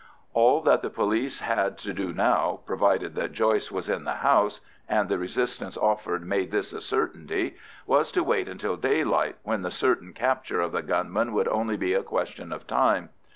All 0.33 0.61
that 0.61 0.81
the 0.81 0.89
police 0.89 1.41
had 1.41 1.77
to 1.77 1.93
do 1.93 2.11
now, 2.11 2.61
provided 2.65 3.13
that 3.13 3.33
Joyce 3.33 3.71
was 3.71 3.87
in 3.87 4.03
the 4.03 4.15
house—and 4.15 5.07
the 5.09 5.19
resistance 5.19 5.77
offered 5.77 6.25
made 6.25 6.49
this 6.49 6.73
a 6.73 6.81
certainty—was 6.81 8.11
to 8.13 8.23
wait 8.23 8.49
until 8.49 8.77
daylight, 8.77 9.35
when 9.43 9.61
the 9.61 9.69
certain 9.69 10.13
capture 10.13 10.59
of 10.59 10.71
the 10.71 10.81
gunmen 10.81 11.33
would 11.33 11.47
only 11.47 11.77
be 11.77 11.93
a 11.93 12.01
question 12.01 12.51
of 12.51 12.65
time. 12.65 13.09